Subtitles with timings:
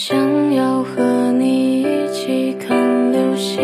[0.00, 3.58] 想要和你一起看流星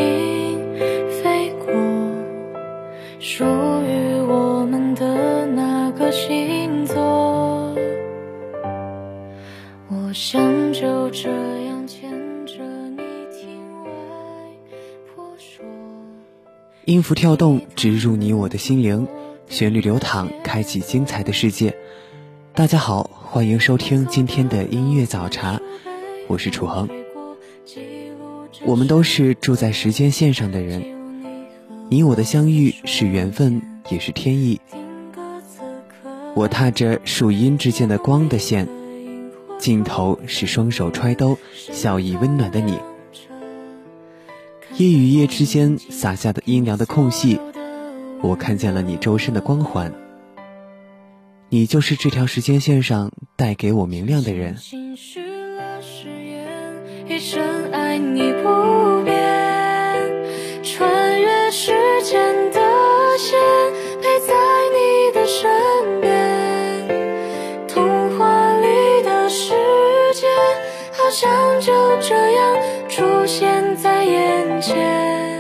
[1.09, 1.73] 飞过，
[3.21, 6.97] 属于我们的那个星座。
[9.89, 11.31] 我想就这
[11.67, 12.11] 样牵
[12.45, 12.65] 着
[12.97, 13.91] 你听外
[15.15, 15.65] 婆说。
[16.85, 19.07] 音符跳动，植入你我的心灵；
[19.49, 21.73] 旋律流淌，开启精彩的世界。
[22.55, 25.61] 大家好，欢迎收听今天的音乐早茶。
[26.27, 26.89] 我是楚恒，
[28.65, 30.83] 我们都是住在时间线上的人，
[31.91, 34.61] 你我的相遇是缘分，也是天意。
[36.35, 38.69] 我踏着树荫之间的光的线，
[39.59, 42.79] 尽头是双手揣兜、笑意温暖的你。
[44.77, 47.39] 夜与夜之间洒下的阴凉的空隙，
[48.23, 49.93] 我看见了你周身的光环。
[51.51, 54.57] 你就是这条时间线上带给我明亮的人。
[57.07, 59.15] 一生爱你不变，
[60.63, 61.73] 穿越时
[62.03, 62.61] 间的
[63.19, 63.39] 线，
[64.01, 64.35] 陪在
[64.73, 66.89] 你的身边。
[67.69, 69.53] 童话里的世
[70.15, 70.27] 界，
[70.93, 72.57] 好像就这样
[72.89, 75.34] 出现在眼前。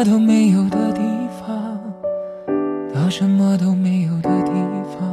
[0.00, 1.02] 么都没有的地
[1.38, 1.78] 方
[2.94, 4.50] 到什么都没有的地
[4.98, 5.10] 方，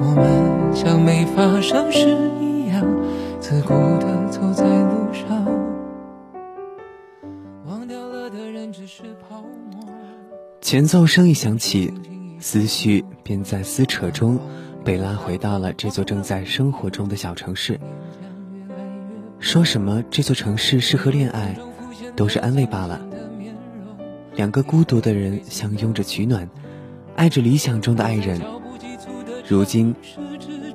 [0.00, 2.82] 我们像没发生事一样，
[3.40, 5.44] 自顾地走在路上。
[7.66, 9.84] 忘掉了的人只是泡沫。
[10.62, 11.92] 前奏声一响起，
[12.40, 14.38] 思绪便在撕扯中
[14.82, 17.78] 被拉回到了这座正在生活中的小城市。
[19.40, 21.54] 说什么这座城市适合恋爱，
[22.16, 22.98] 都是安慰罢了。
[24.36, 26.48] 两个孤独的人相拥着取暖，
[27.16, 28.38] 爱着理想中的爱人。
[29.48, 29.94] 如今，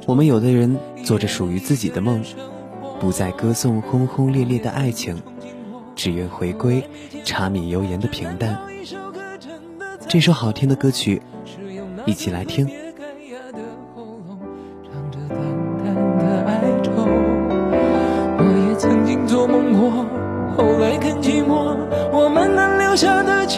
[0.07, 2.23] 我们有的人做着属于自己的梦，
[2.99, 5.21] 不再歌颂轰轰烈烈的爱情，
[5.95, 6.83] 只愿回归
[7.23, 8.59] 柴米油盐的平淡。
[10.07, 11.21] 这首好听的歌曲，
[12.07, 12.67] 一起来听。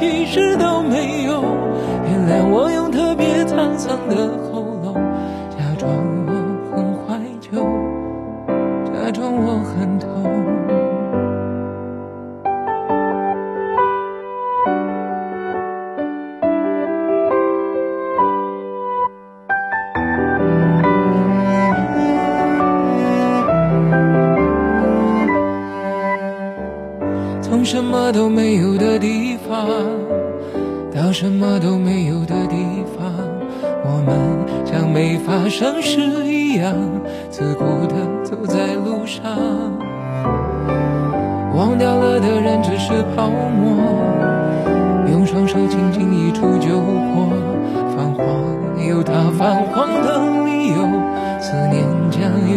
[0.03, 1.41] 其实都没有。
[2.05, 4.42] 原谅我用特别沧桑的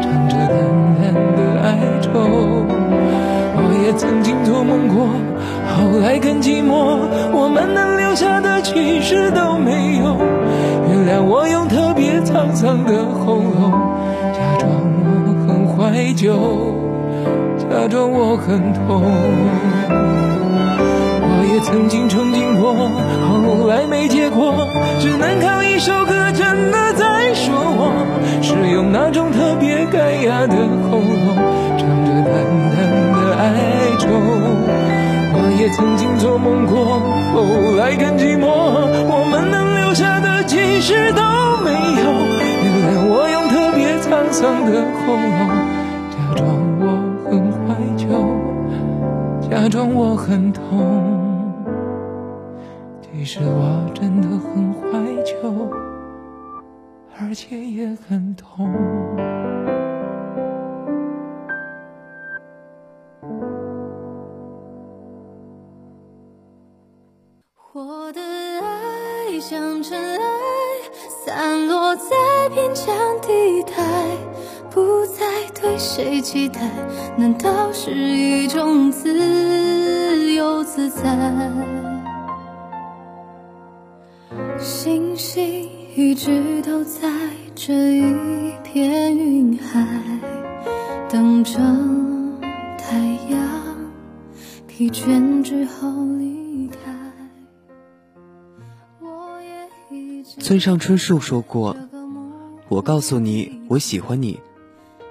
[0.00, 0.54] 唱着淡
[1.00, 2.10] 淡的哀愁。
[3.56, 5.06] 我也曾经做梦过，
[5.74, 6.98] 后来更寂寞，
[7.32, 10.16] 我们能留下的其实都没有。
[10.88, 13.72] 原谅我用特别沧桑的喉咙，
[14.32, 14.70] 假装
[15.04, 15.06] 我
[15.46, 16.34] 很怀旧，
[17.58, 19.02] 假装我很痛。
[21.26, 22.74] 我也曾经憧憬过，
[23.28, 24.68] 后来没结果，
[25.00, 26.03] 只能靠一首
[29.06, 31.36] 那种特别干哑的喉咙，
[31.76, 32.32] 唱着淡
[32.72, 32.74] 淡
[33.12, 33.44] 的哀
[33.98, 34.08] 愁。
[35.36, 36.98] 我也曾经做梦过，
[37.34, 41.20] 后来更寂寞，我们能留下的其实都
[41.62, 42.02] 没有。
[42.64, 45.52] 原谅我用特别沧桑的喉咙，
[46.08, 46.48] 假装
[46.80, 46.96] 我
[47.28, 48.08] 很怀旧，
[49.50, 50.62] 假装我很痛。
[53.02, 54.82] 其实我真的很怀
[55.22, 55.34] 旧，
[57.26, 58.70] 而且也很痛。
[67.72, 70.24] 我的爱像尘埃，
[71.24, 72.10] 散落在
[72.54, 73.72] 边疆地带，
[74.70, 75.24] 不再
[75.60, 76.60] 对谁期待，
[77.16, 81.02] 难道是一种自由自在？
[84.58, 87.08] 星星一直都在
[87.54, 89.86] 这一片云海，
[91.08, 91.52] 等着
[92.76, 92.98] 太
[93.30, 93.76] 阳
[94.66, 96.76] 疲倦之后离开。
[99.00, 101.76] 我也一村上春树说过
[102.68, 104.40] ：“我告诉你，我喜欢你，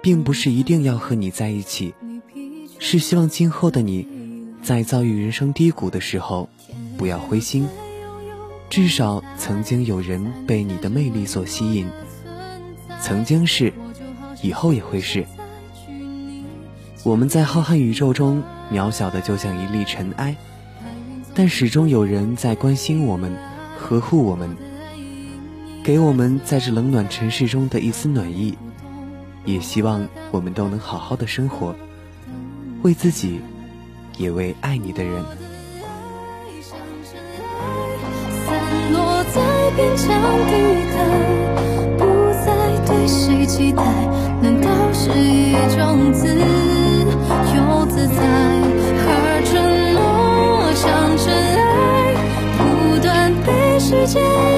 [0.02, 1.94] 并不是一定要和你在一起，
[2.78, 4.06] 是希望今后的你，
[4.62, 6.50] 在遭遇人生低谷的时候，
[6.98, 7.70] 不要灰心。
[8.74, 11.88] 至少曾经有人被你的魅力所吸引，
[13.00, 13.72] 曾经是，
[14.42, 15.24] 以后也会是。
[17.04, 20.36] 我们在浩瀚宇宙中渺小的就像一粒尘埃，
[21.36, 23.38] 但始终有人在关心我们，
[23.78, 24.50] 呵护我们。”
[25.86, 28.58] 给我们在这冷暖尘世中的一丝暖意，
[29.46, 31.76] 也希望我们都能好好的生活，
[32.82, 33.40] 为自己，
[34.18, 35.24] 也为爱你的人。
[39.76, 40.08] 勉强
[40.48, 40.54] 抵
[40.94, 40.98] 抗
[41.98, 42.02] 不
[42.46, 42.48] 再
[42.86, 43.84] 对谁期待
[44.42, 48.22] 难道是一种自由自在
[49.06, 49.10] 而
[49.46, 49.52] 承
[49.94, 51.26] 诺像尘
[51.70, 52.16] 埃
[52.58, 52.62] 不
[53.02, 54.53] 断被时间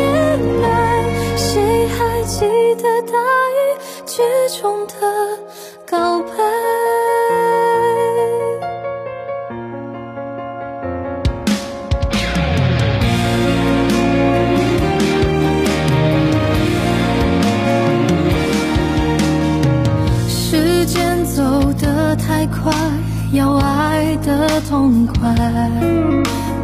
[25.35, 25.69] 来，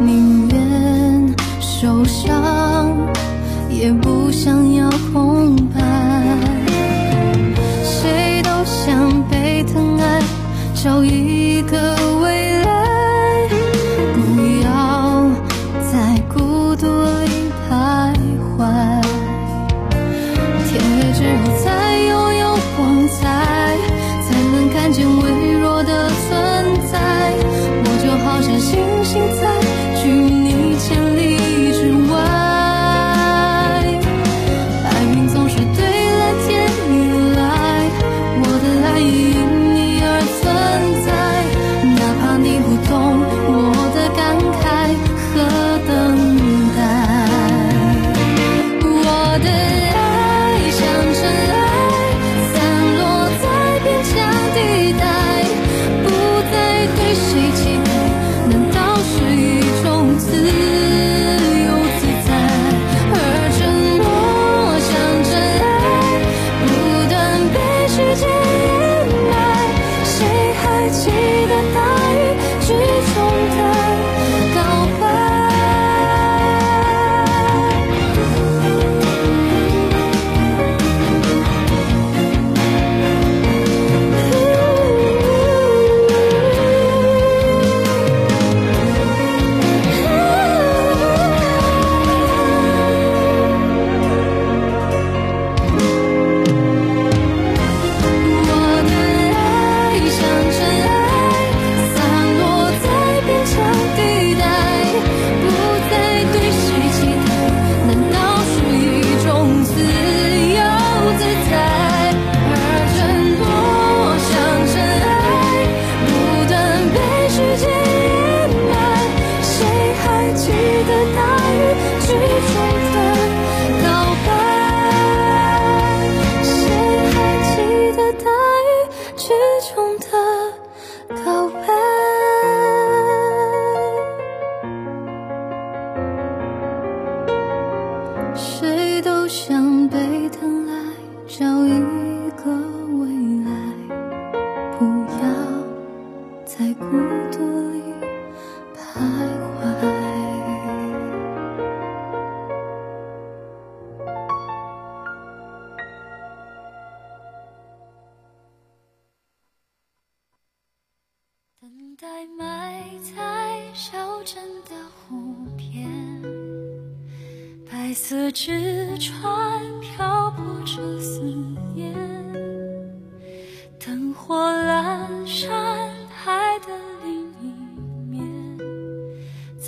[0.00, 2.90] 宁愿受伤，
[3.70, 5.80] 也不想要空白。
[7.82, 10.20] 谁都想被疼爱，
[10.74, 11.96] 找一个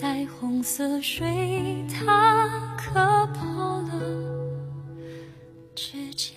[0.04, 2.92] 在红色水塔刻
[3.32, 4.02] 破了
[5.74, 6.36] 指尖。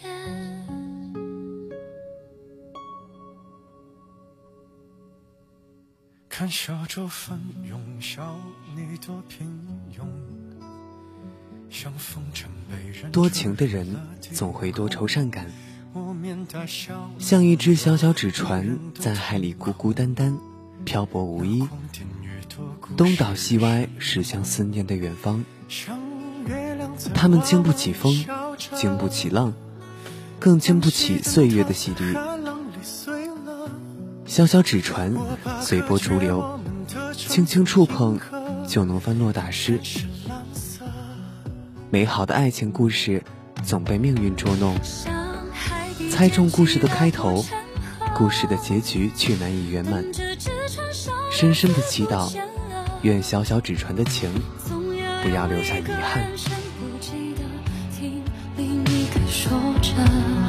[6.30, 8.40] 看小舟翻涌，笑
[8.74, 9.46] 你多平
[9.94, 10.06] 庸，
[11.70, 13.86] 像风筝被人多情的人
[14.32, 15.46] 总会多愁善感，
[17.20, 20.40] 像一只小小纸船，在海里孤孤单单，
[20.86, 21.68] 漂泊无依，
[22.96, 25.44] 东倒西歪，驶向思念的远方。
[27.14, 28.26] 他们经不起风
[28.76, 29.54] 经不起浪，
[30.40, 32.18] 更经不起岁月的洗涤。
[34.26, 35.16] 小小纸船
[35.62, 36.60] 随波逐流，
[37.16, 38.20] 轻轻触碰
[38.68, 39.80] 就能翻落打湿。
[41.90, 43.24] 美好的爱情故事
[43.64, 44.76] 总被命运捉弄，
[46.12, 47.44] 猜中故事的开头，
[48.16, 50.04] 故事的结局却难以圆满。
[51.40, 52.36] 深深的祈祷，
[53.04, 54.28] 愿小小纸船的情
[55.22, 56.28] 不要留下遗憾。
[57.92, 58.24] 听
[58.58, 60.47] 另一个说着。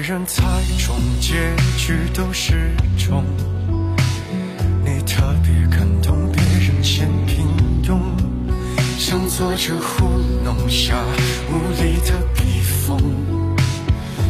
[0.00, 0.42] 人猜
[0.78, 1.34] 中，结
[1.76, 3.24] 局都是中。
[4.84, 7.46] 你特别感动，别人嫌平
[7.84, 8.00] 庸。
[8.98, 10.08] 像坐着糊
[10.44, 10.94] 弄下
[11.50, 12.98] 无力的笔锋，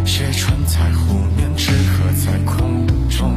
[0.05, 3.35] 写穿在湖面，纸鹤在空中，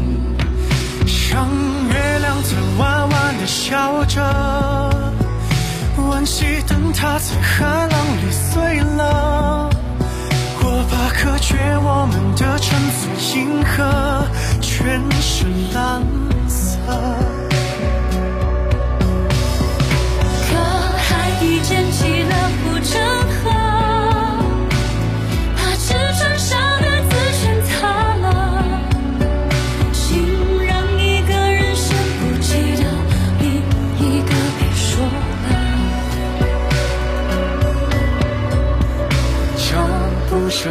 [1.05, 1.47] 像
[1.89, 4.21] 月亮在弯弯的笑着。
[5.97, 9.69] 惋惜灯塔在海浪里碎了，
[11.23, 14.27] 我把隔绝我们的城府银河
[14.61, 16.03] 全是蓝
[16.49, 16.77] 色。
[20.49, 20.57] 可
[20.97, 22.23] 海底溅起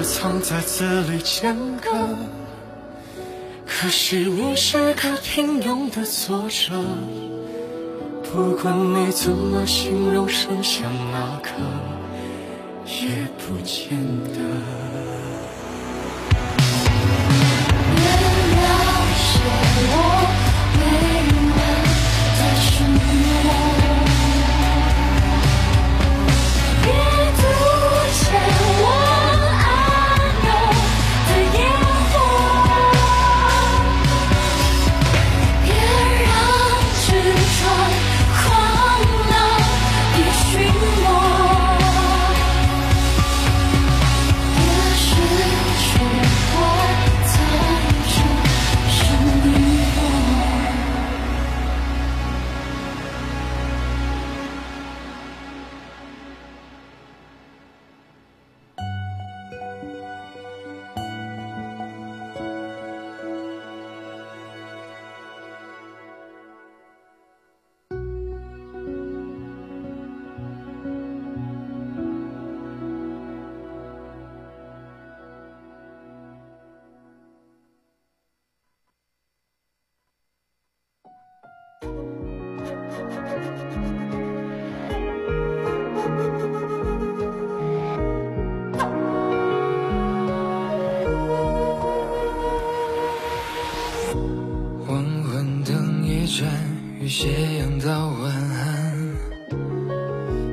[0.02, 1.90] 藏在字里间隔。
[3.66, 6.72] 可惜你是个平庸的作者，
[8.22, 11.48] 不管你怎么形容，剩下那个
[12.86, 13.98] 也不见
[14.32, 14.38] 得。
[94.86, 96.46] 黄昏灯一盏，
[97.00, 99.16] 与斜阳道晚安。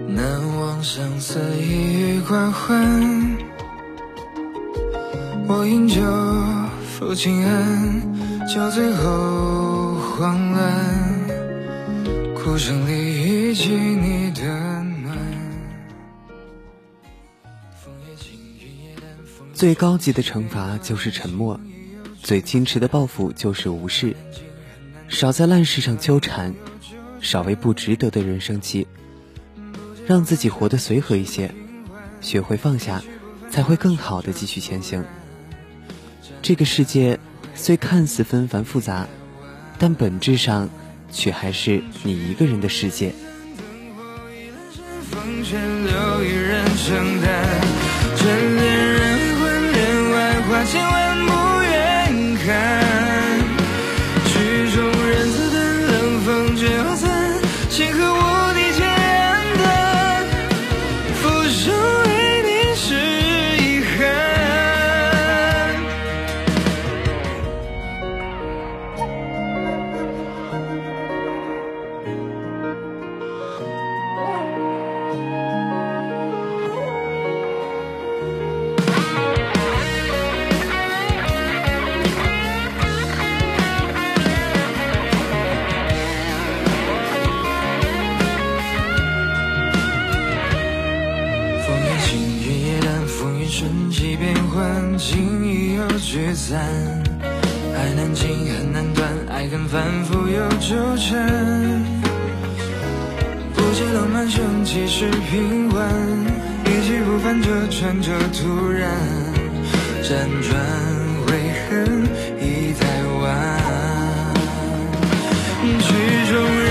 [0.08, 3.38] 难忘相思一语挂换。
[5.48, 6.02] 我饮酒
[7.00, 8.02] 抚琴案，
[8.48, 10.99] 酒醉后慌乱，
[12.60, 14.44] 哭声里忆起你的
[14.84, 15.18] 暖。
[17.74, 21.58] 枫叶轻，云也淡，风最高级的惩罚就是沉默，
[22.22, 24.14] 最矜持的报复就是无视。
[25.08, 26.54] 少在烂事上纠缠，
[27.22, 28.86] 少为不值得的人生气，
[30.06, 31.50] 让自己活得随和一些，
[32.20, 33.02] 学会放下，
[33.50, 35.02] 才会更好的继续前行。
[36.42, 37.18] 这个世界
[37.56, 39.08] 虽看似纷繁复杂，
[39.78, 40.68] 但本质上
[41.12, 43.14] 却还是你一个人的世界。
[46.32, 47.28] 人承担，
[48.16, 49.00] 眷恋人
[49.40, 49.42] 魂
[49.72, 49.78] 恋
[50.12, 50.99] 外花千万
[95.00, 96.60] 情意又聚散。
[97.74, 101.26] 爱难尽，恨难断，爱恨反复又纠缠。
[103.56, 105.90] 不解浪漫，生气是平缓，
[106.66, 108.92] 一去不返，这船这突然，
[110.04, 110.10] 辗
[110.44, 110.60] 转
[111.26, 111.28] 悔
[111.70, 112.04] 恨
[112.42, 112.84] 已太
[113.22, 113.24] 晚。
[115.80, 115.88] 曲
[116.30, 116.68] 终人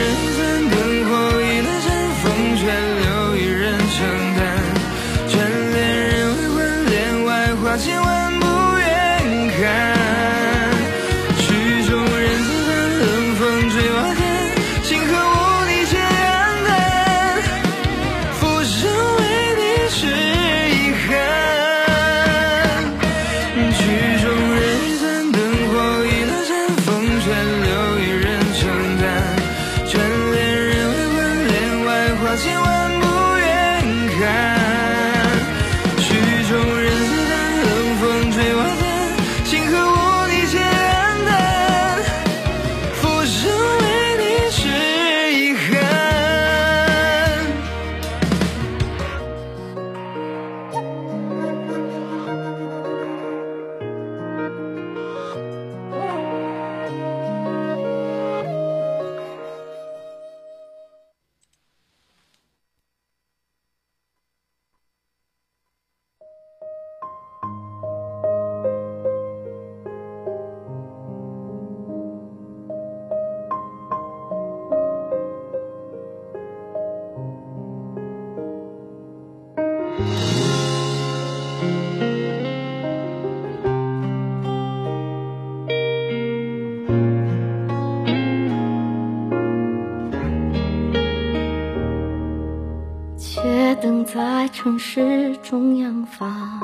[94.15, 96.61] 在城市中央发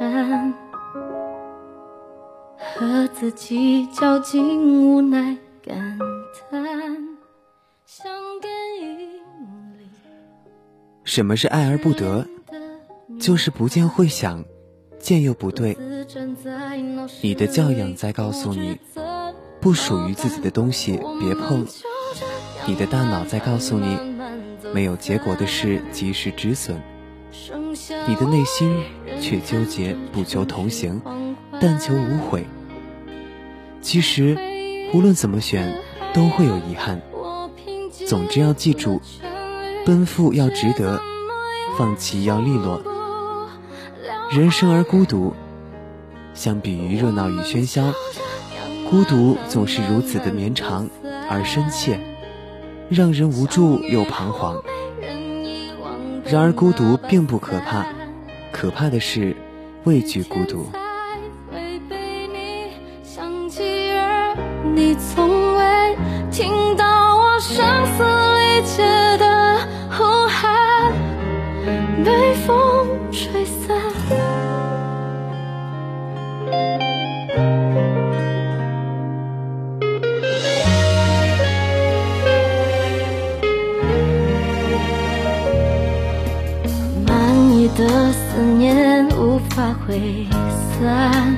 [0.00, 0.52] 展，
[2.58, 5.96] 和自己较劲，无奈感
[6.50, 6.60] 叹，
[7.86, 8.10] 想
[8.42, 8.48] 给
[8.80, 8.88] 引
[9.78, 9.88] 力
[11.04, 12.26] 什么是爱而不得？
[13.20, 14.44] 就是不见会想，
[14.98, 15.78] 见又不对。
[17.22, 18.76] 你的教养在告诉你，
[19.60, 21.64] 不属于自己的东西别碰；
[22.66, 24.07] 你的大脑在告诉你，
[24.72, 26.80] 没有结果的事及时止损。
[28.06, 28.82] 你的内心
[29.20, 31.00] 却纠结不求同行，
[31.60, 32.46] 但求无悔。
[33.80, 34.36] 其实，
[34.92, 35.78] 无论怎么选，
[36.12, 37.00] 都会有遗憾。
[38.06, 39.00] 总之要记住，
[39.84, 41.00] 奔赴要值得，
[41.76, 42.82] 放弃要利落。
[44.30, 45.34] 人生而孤独，
[46.34, 47.92] 相比于热闹与喧嚣，
[48.90, 50.88] 孤独总是如此的绵长
[51.30, 52.00] 而深切，
[52.90, 54.62] 让人无助又彷徨。
[56.24, 57.86] 然而孤独并不可怕，
[58.52, 59.36] 可怕的是
[59.84, 60.70] 畏惧孤独。
[61.50, 62.72] 会被你
[63.02, 64.36] 想起，而
[64.74, 65.96] 你从未
[66.30, 67.64] 听到我声
[67.96, 68.82] 嘶力竭
[69.18, 69.27] 的
[89.88, 90.26] 挥
[90.78, 91.34] 散，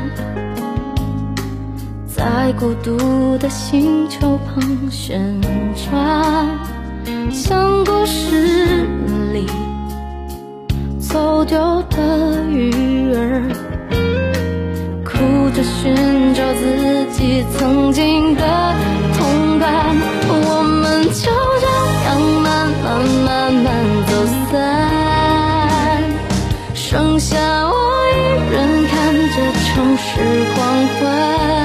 [2.05, 5.41] 在孤独的星球旁旋
[5.77, 6.49] 转，
[7.31, 8.85] 像故事
[9.33, 9.47] 里
[10.99, 13.49] 走丢的鱼儿，
[15.05, 18.43] 哭着寻找自己曾经的
[19.17, 19.95] 同伴，
[20.27, 21.67] 我们就这
[22.05, 23.69] 样慢慢慢慢
[24.09, 24.13] 走
[24.51, 24.59] 散，
[30.03, 31.60] 是黄昏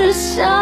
[0.00, 0.59] 只想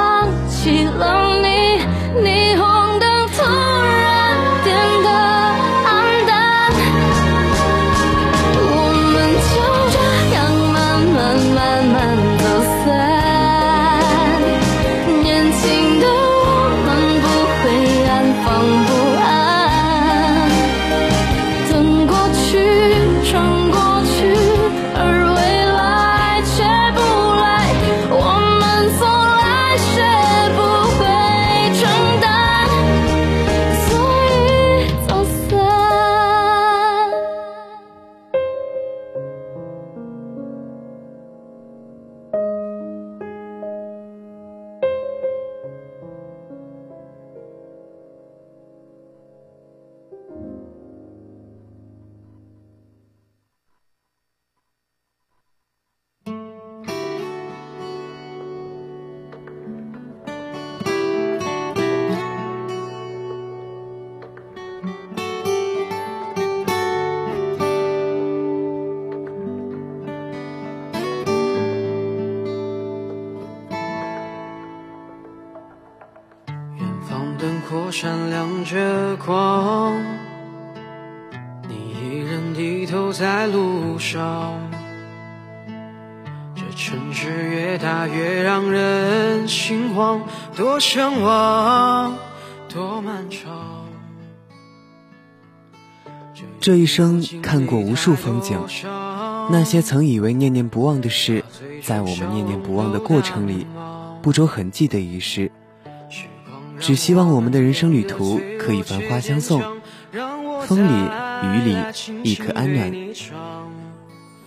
[84.13, 84.19] 这
[86.75, 90.23] 城市越大越让人心慌，
[90.57, 92.17] 多向往，
[92.69, 93.87] 多漫长。
[96.59, 98.59] 这一生看过无数风景，
[99.51, 101.45] 那些曾以为念念不忘的事，
[101.83, 103.67] 在我们念念不忘的过程里，
[104.23, 105.53] 不着痕迹的遗失。
[106.81, 109.61] 只希望我们的人生旅途可以繁花相送，
[110.63, 110.93] 风里
[111.45, 111.77] 雨里
[112.23, 112.91] 亦可安暖。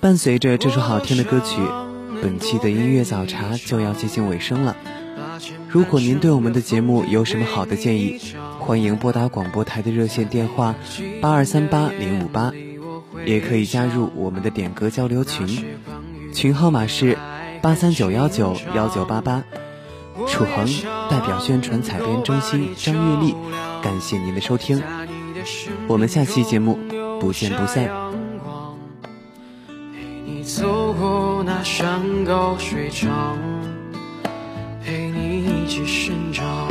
[0.02, 1.62] 伴随着这首好听的歌曲，
[2.24, 4.76] 本期的音乐早茶就要接近尾声了。
[5.70, 8.20] 如果您对我们的节目有什么好的建议，
[8.58, 10.74] 欢迎拨打广播台的热线电话
[11.22, 12.52] 八二三八零五八，
[13.28, 15.66] 也可以加入我们的点歌交流群，
[16.34, 17.16] 群号码是
[17.62, 19.44] 八三九幺九幺九八八。
[20.28, 20.66] 楚恒
[21.12, 23.36] 代表宣传采编中心张月丽，
[23.84, 24.82] 感谢您的收听，
[25.88, 26.80] 我们下期节目
[27.20, 28.31] 不见不散。
[30.41, 33.38] 你走过那山高水长，
[34.84, 36.71] 陪你一起生长。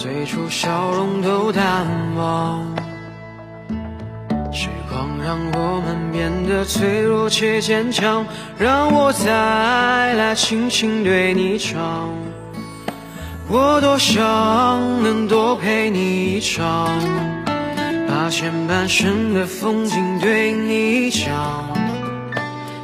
[0.00, 1.84] 最初笑容都淡
[2.14, 2.64] 忘。
[4.52, 8.24] 时光让我们变得脆弱且坚强，
[8.60, 12.14] 让我再来轻轻对你唱。
[13.48, 16.88] 我多想能多陪你一场，
[18.06, 21.28] 把前半生的风景对你讲。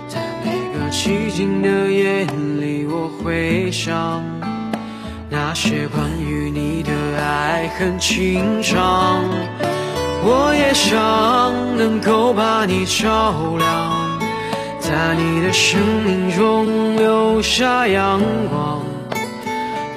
[0.09, 2.25] 在每个寂静的夜
[2.59, 4.21] 里，我会想
[5.31, 6.74] 那些关于你
[7.55, 9.23] 爱恨情长。
[10.25, 10.93] 我也想
[11.77, 14.19] 能够把你照亮，
[14.81, 18.83] 在你的生命中留下阳光，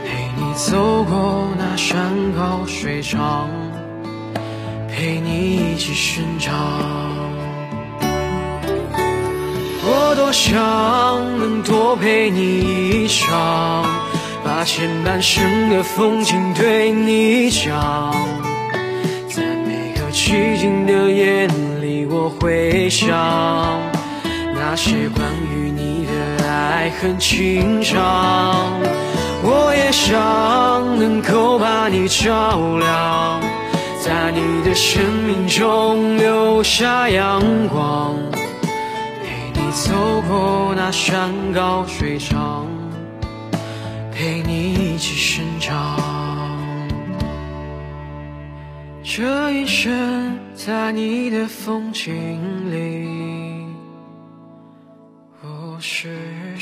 [0.05, 1.97] 陪你走过那山
[2.37, 3.49] 高水长，
[4.87, 6.53] 陪你一起生长。
[9.89, 10.53] 我多想
[11.39, 13.83] 能多陪你一场，
[14.57, 18.11] 把前半生的风景对你讲。
[19.29, 21.45] 在每个寂静的夜
[21.79, 23.15] 里，我会想
[24.55, 28.71] 那些关于你的爱恨情长。
[29.43, 33.39] 我也想能够把你照亮，
[34.03, 38.15] 在你的生命中留下阳光。
[39.21, 39.93] 陪你走
[40.27, 42.65] 过那山高水长，
[44.97, 45.95] 一起生长。
[49.03, 53.07] 这一生在你的风景里，
[55.43, 56.56] 我是？